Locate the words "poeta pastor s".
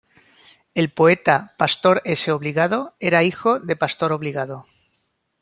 0.91-2.31